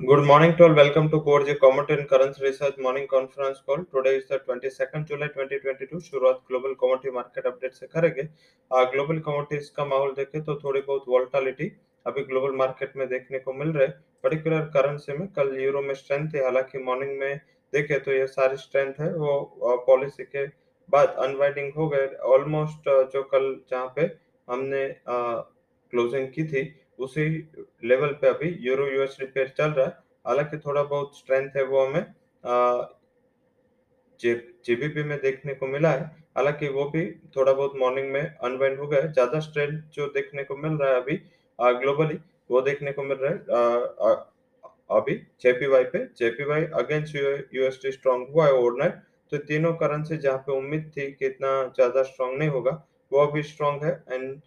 [0.00, 0.74] Good morning to all.
[0.74, 3.84] Welcome to Core J Commodity and Currency Research Morning Conference Call.
[3.86, 6.00] Today is the 22nd जुलाई 2022.
[6.00, 8.22] शुरुआत global commodity market update से करेंगे
[8.92, 11.70] global commodities का माहौल देखें तो थोड़ी बहुत वोल्टालिटी
[12.06, 13.86] अभी ग्लोबल मार्केट में देखने को मिल रहे
[14.24, 17.40] पर्टिकुलर करेंसी में कल यूरो में स्ट्रेंथ थी हालाँकि मॉर्निंग में
[17.72, 19.40] देखे तो ये सारी स्ट्रेंथ है वो
[19.86, 20.46] पॉलिसी के
[20.88, 24.14] बाद अनवाइडिंग हो गए ऑलमोस्ट जो कल जहाँ पे
[24.48, 26.62] हमने क्लोजिंग की थी
[26.98, 27.26] उसी
[27.84, 29.92] लेवल पे अभी यूरो यूएसडी पेयर चल रहा है।
[30.24, 32.04] हालाँकि थोड़ा बहुत स्ट्रेंथ है वो हमें
[34.20, 36.04] जीबीपी में देखने को मिला है।
[36.36, 37.04] हालाँकि वो भी
[37.36, 41.00] थोड़ा बहुत मॉर्निंग में अनवाइंड हो गया ज़्यादा स्ट्रेंथ जो देखने को मिल रहा है
[41.00, 41.16] अभी
[41.58, 42.18] ग्लोबली
[42.50, 43.38] वो देखने को मिल रहा है
[44.02, 44.14] आ,
[44.90, 48.94] अभी जेपीवाई पे। जेपीवाई अगेंस्ट यूएसडी स्ट्रॉन्ग हुआ है ओवरनाइट
[49.32, 52.72] तो तीनों करेंसी जहाँ पे उम्मीद थी कि इतना ज़्यादा स्ट्रॉन्ग नहीं होगा
[53.12, 54.40] वो अभी स्ट्रॉन्ग है। एंड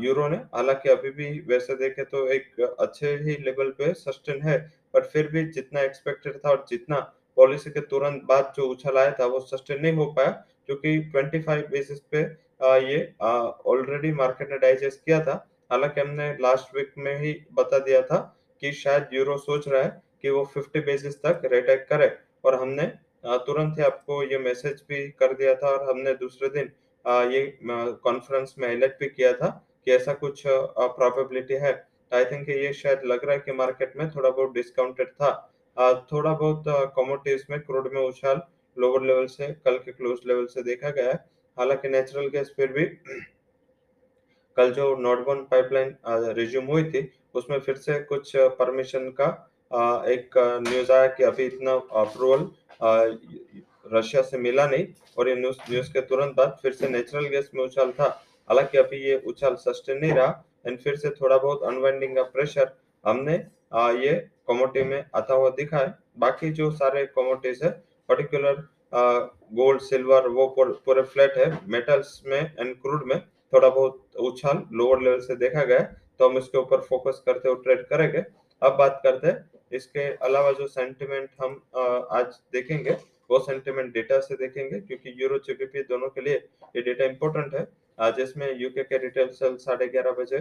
[0.00, 4.58] यूरो ने। हालाँकि अभी भी वैसे देखे तो एक अच्छे ही लेवल पे सस्टेन है,
[4.94, 6.98] पर फिर भी जितना एक्सपेक्टेड था और जितना
[7.36, 10.30] पॉलिसी के तुरंत बाद जो उछल आया था, वो सस्टेन नहीं हो पाया,
[10.66, 12.22] क्योंकि 25 बेसिस पे
[12.84, 15.34] ये ऑलरेडी मार्केट ने डाइजेस्ट किया था।
[15.70, 18.18] हालाँकि हमने लास्ट वीक में ही बता दिया था
[18.62, 22.10] कि शायद यूरो सोच रहा है कि वो 50 बेसिस तक रेट करे,
[22.44, 22.86] और हमने
[23.26, 26.70] तुरंत ही आपको ये मैसेज भी कर दिया था और हमने दूसरे दिन
[27.06, 29.48] ये कॉन्फ्रेंस में हाईलाइट भी किया था
[29.84, 31.72] कि ऐसा कुछ प्रोबेबिलिटी है।
[32.12, 35.30] आई थिंक ये शायद लग रहा है कि मार्केट में थोड़ा बहुत डिस्काउंटेड था।
[36.12, 36.64] थोड़ा बहुत
[36.96, 38.40] कमोडिटीज में क्रूड में उछाल
[38.76, 41.24] लोअर लेवल से, कल के क्लोज लेवल से देखा गया है।
[41.56, 42.84] हालाँकि नेचुरल गैस फिर भी
[44.56, 45.96] कल जो नॉटबॉन पाइपलाइन
[46.36, 49.26] रिज्यूम हुई थी, उसमें फिर से कुछ परमिशन का
[50.08, 52.44] एक न्यूज़ आया कि अभी इतना अप्रूवल
[53.92, 54.86] रशिया से मिला नहीं
[55.18, 58.08] और ये न्यूज़ न्यूज़ के तुरंत बाद फिर से नेचुरल गैस में उछाल था।
[58.50, 62.76] हालाँकि अभी ये उछाल सस्टेन नहीं रहा एंड फिर से थोड़ा बहुत अनवाइंडिंग का प्रेशर
[63.04, 64.12] हमने आ, ये
[64.48, 67.70] कमोडिटी में आता हुआ दिखा है। बाकी जो सारे कमोडिटीज है
[68.08, 68.68] पर्टिकुलर
[69.54, 73.20] गोल्ड सिल्वर वो पूरे फ्लैट है। मेटल्स में एंड क्रूड में
[73.52, 75.80] थोड़ा बहुत उछाल लोअर लेवल से देखा गया
[76.18, 78.24] तो हम इसके ऊपर फोकस करते हुए ट्रेड करेंगे।
[78.62, 81.60] अब बात करते हैं इसके अलावा जो सेंटिमेंट हम
[82.12, 82.96] आज देखेंगे
[83.30, 86.34] वो सेंटिमेंट डेटा से देखेंगे क्योंकि यूरो जीबीपी दोनों के लिए
[86.76, 87.66] ये डेटा इंपॉर्टेंट है।
[88.12, 90.38] जिसमें यूके के रिटेल सेल साढ़े ग्यारह बजे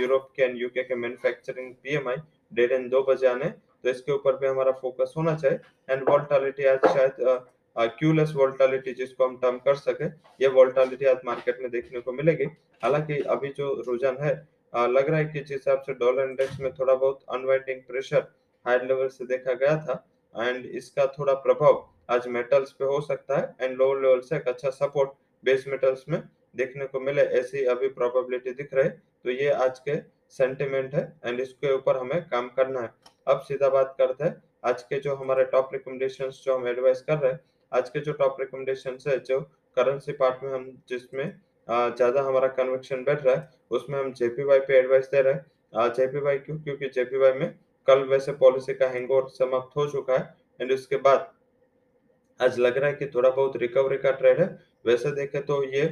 [0.00, 2.16] यूरोप के एंड यूके के मैन्युफैक्चरिंग पीएमआई
[2.52, 5.58] डेढ़ दो बजे आने। तो इसके ऊपर भी हमारा फोकस होना चाहिए।
[5.88, 7.16] एंड वोल्टालिटी आज शायद
[7.98, 10.06] क्यूलेस वोल्टालिटी जिसको हम टर्म कर सके
[10.40, 12.44] ये वोल्टालिटी आज मार्केट में देखने को मिलेगी।
[12.82, 14.32] हालाँकि अभी जो रुझान है
[14.72, 18.20] आ, लग रहा है कि जिस हिसाब से डॉलर इंडेक्स में थोड़ा बहुत अनवाइंडिंग प्रेशर
[18.66, 19.94] हाई लेवल से देखा गया था
[20.34, 24.48] एंड इसका थोड़ा प्रभाव आज मेटल्स पे हो सकता है। एंड लोअर लेवल से एक
[24.48, 25.10] अच्छा सपोर्ट
[25.44, 26.22] बेस मेटल्स में
[26.56, 29.96] देखने को मिले, ऐसी अभी प्रोबेबिलिटी दिख रही। तो ये आज के
[30.30, 32.92] सेंटिमेंट है एंड इसके ऊपर हमें काम करना है।
[33.28, 37.18] अब सीधा बात करते हैं, आज के जो हमारे टॉप रिकमेंडेशन जो हम एडवाइस कर
[37.18, 37.40] रहे हैं,
[37.72, 39.40] आज के जो टॉप रिकमेंडेशन है, जो
[39.76, 41.24] करेंसी पार्ट में हम जिसमें
[41.68, 46.38] ज़्यादा हमारा कन्वेक्शन बैठ रहा है, उसमें हम जेपीवाई पे एडवाइस दे रहे हैं। जेपीवाई
[46.38, 46.56] क्यों?
[46.58, 47.54] क्योंकि जेपीवाई में
[47.86, 51.30] कल वैसे पॉलिसी का हैंगओवर समाप्त हो चुका है एंड उसके बाद
[52.40, 54.46] आज लग रहा है कि थोड़ा बहुत रिकवरी का ट्रेड है।
[54.86, 55.82] वैसे देखे तो ये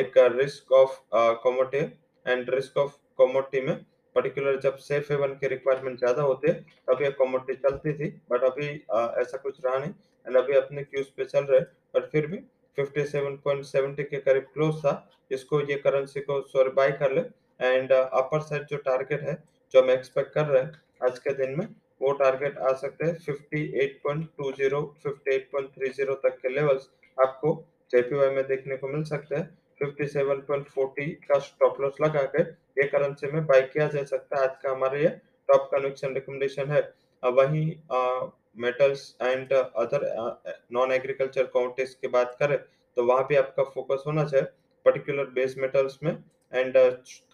[0.00, 1.00] एक risk of
[1.42, 1.78] commodity
[2.26, 3.74] and risk of commodity में
[4.16, 6.52] पर्टिकुलर जब सेफ़ हेवन के रिक्वायरमेंट ज़्यादा होते
[6.88, 9.92] तब ये कमोडिटी चलती थी बट अभी आ, ऐसा कुछ रहा नहीं
[10.26, 11.60] एंड अभी अपने क्यूज पे चल रहे
[11.94, 12.38] बट फिर भी
[12.78, 14.94] 57.70 के करीब क्लोज था
[15.30, 17.20] इसको ये करेंसी को सॉरी बाय कर ले
[17.60, 19.42] एंड अपर साइड जो टारगेट है
[19.74, 21.66] जो हम एक्सपेक्ट कर रहे हैं आज के दिन में
[22.02, 26.88] वो टारगेट आ सकते हैं 58.20 58.30 तक के लेवल्स
[27.18, 27.52] आपको
[27.90, 29.46] जेपीवाई में देखने को मिल सकते हैं।
[29.80, 34.56] 57.40 का स्टॉप लॉस लगा के ये करेंसी में बाय किया जा सकता है। आज
[34.62, 35.08] का हमारे ये
[35.48, 36.82] टॉप कन्वेक्शन रिकमेंडेशन है।
[37.22, 37.66] वहीं
[38.62, 40.06] metals and other
[40.72, 42.56] non agriculture commodities की बात करें
[42.96, 44.46] तो वहाँ भी आपका फोकस होना चाहिए।
[44.86, 46.12] पर्टिकुलर बेस मेटल्स में
[46.52, 46.76] एंड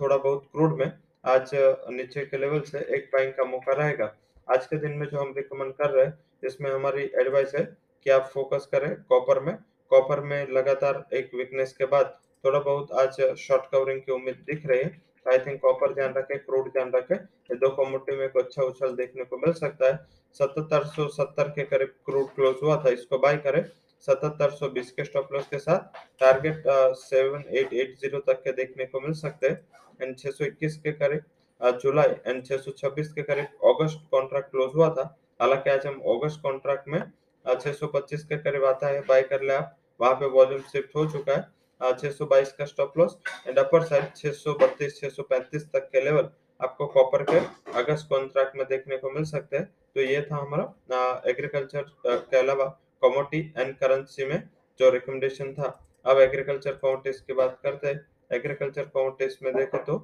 [0.00, 0.93] थोड़ा बहुत क्रूड में
[1.25, 4.04] आज नीचे के लेवल से एक बाइंग का मौका रहेगा।
[4.49, 7.62] आज के दिन में जो हम रिकमेंड कर रहे हैं इसमें हमारी एडवाइस है
[8.06, 9.55] कि आप फोकस करें कॉपर में।
[9.90, 14.67] कॉपर में लगातार एक वीकनेस के बाद थोड़ा बहुत आज शॉर्ट कवरिंग की उम्मीद दिख
[14.67, 18.37] रही है। आई थिंक कॉपर ध्यान रखे क्रूड ध्यान रखे। ये दो कमोडिटी में एक
[18.38, 19.99] अच्छा उछल देखने को मिल सकता है।
[20.37, 23.64] सतहत्तर सौ सत्तर के करीब क्रूड क्लोज हुआ था, इसको बाय करें।
[24.06, 26.62] सतहत्तर सौ बीस के स्टॉप लॉस के साथ target
[26.99, 29.61] seven eight eight zero तक के देखने को मिल सकते हैं।
[30.02, 34.50] एंड छह सौ इक्कीस के करीब जुलाई एंड छह सौ छब्बीस के करीब अगस्त कॉन्ट्रैक्ट
[34.50, 35.05] क्लोज हुआ था।
[35.41, 37.00] हालाँकि आज हम अगस्त कॉन्ट्रैक्ट में
[37.44, 40.96] छह सौ पच्चीस के करीब आता है। बाय कर ले आप। वहाँ पे वॉल्यूम शिफ्ट
[40.96, 45.00] हो चुका है। छह सौ बाईस का stop loss and upper side छह सौ बत्तीस,
[45.00, 46.29] छह सौ पैंतीस तक के लेवल
[46.61, 47.38] आपको कॉपर के
[47.79, 49.64] अगस्त कॉन्ट्रैक्ट में देखने को मिल सकते हैं।
[49.94, 52.64] तो ये था हमारा एग्रीकल्चर के अलावा
[53.02, 54.43] कमोटी एंड करेंसी में
[54.81, 55.69] जो रिकमेंडेशन था।
[56.06, 59.97] अब एग्रीकल्चर कमोडिटीज की बात करते हैं। एग्रीकल्चर कमोडिटीज में देखें तो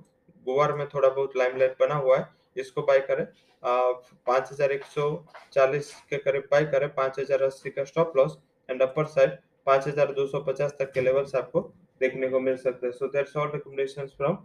[0.46, 3.24] गुवार में थोड़ा बहुत लाइमलाइट बना हुआ है। इसको बाय करें।
[3.62, 5.08] पाँच हज़ार एक सौ
[5.52, 8.38] चालीस के करीब बाय करें। पाँच हज़ार अस्सी का stop loss
[8.68, 9.30] and upper side
[9.66, 11.60] पाँच हज़ार दो सौ पचास तक के लेवल्स आपको
[12.00, 14.36] देखने को मिल सकते हैं। So that's all recommendations from.